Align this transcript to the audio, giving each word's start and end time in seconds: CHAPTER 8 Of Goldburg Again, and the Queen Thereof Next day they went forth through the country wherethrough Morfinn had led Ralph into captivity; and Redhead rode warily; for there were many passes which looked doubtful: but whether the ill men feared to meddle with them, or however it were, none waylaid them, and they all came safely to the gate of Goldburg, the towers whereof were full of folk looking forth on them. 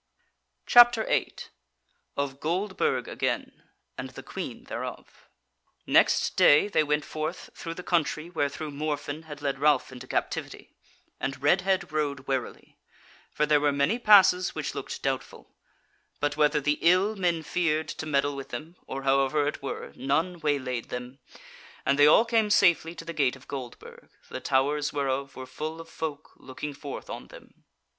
CHAPTER 0.65 1.05
8 1.07 1.51
Of 2.17 2.39
Goldburg 2.39 3.07
Again, 3.07 3.61
and 3.99 4.09
the 4.09 4.23
Queen 4.23 4.63
Thereof 4.63 5.29
Next 5.85 6.35
day 6.35 6.67
they 6.67 6.81
went 6.83 7.05
forth 7.05 7.51
through 7.53 7.75
the 7.75 7.83
country 7.83 8.27
wherethrough 8.27 8.71
Morfinn 8.71 9.25
had 9.25 9.43
led 9.43 9.59
Ralph 9.59 9.91
into 9.91 10.07
captivity; 10.07 10.73
and 11.19 11.39
Redhead 11.43 11.91
rode 11.91 12.21
warily; 12.21 12.79
for 13.31 13.45
there 13.45 13.59
were 13.61 13.71
many 13.71 13.99
passes 13.99 14.55
which 14.55 14.73
looked 14.73 15.03
doubtful: 15.03 15.53
but 16.19 16.35
whether 16.35 16.59
the 16.59 16.79
ill 16.81 17.15
men 17.15 17.43
feared 17.43 17.87
to 17.89 18.07
meddle 18.07 18.35
with 18.35 18.49
them, 18.49 18.77
or 18.87 19.03
however 19.03 19.45
it 19.47 19.61
were, 19.61 19.93
none 19.95 20.39
waylaid 20.39 20.89
them, 20.89 21.19
and 21.85 21.99
they 21.99 22.07
all 22.07 22.25
came 22.25 22.49
safely 22.49 22.95
to 22.95 23.05
the 23.05 23.13
gate 23.13 23.35
of 23.35 23.47
Goldburg, 23.47 24.09
the 24.29 24.39
towers 24.39 24.91
whereof 24.91 25.35
were 25.35 25.45
full 25.45 25.79
of 25.79 25.87
folk 25.87 26.31
looking 26.37 26.73
forth 26.73 27.07
on 27.07 27.27
them. 27.27 27.65